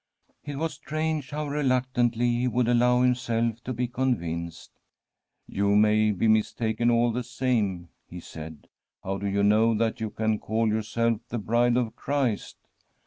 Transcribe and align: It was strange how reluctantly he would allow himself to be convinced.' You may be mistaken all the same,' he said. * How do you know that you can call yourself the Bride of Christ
It 0.43 0.55
was 0.57 0.73
strange 0.73 1.29
how 1.29 1.47
reluctantly 1.47 2.27
he 2.31 2.47
would 2.47 2.67
allow 2.67 3.03
himself 3.03 3.63
to 3.65 3.71
be 3.71 3.87
convinced.' 3.87 4.71
You 5.47 5.75
may 5.75 6.09
be 6.09 6.27
mistaken 6.27 6.89
all 6.89 7.11
the 7.11 7.23
same,' 7.23 7.89
he 8.07 8.19
said. 8.19 8.67
* 8.83 9.03
How 9.03 9.19
do 9.19 9.27
you 9.27 9.43
know 9.43 9.75
that 9.75 10.01
you 10.01 10.09
can 10.09 10.39
call 10.39 10.67
yourself 10.69 11.21
the 11.29 11.37
Bride 11.37 11.77
of 11.77 11.95
Christ 11.95 12.57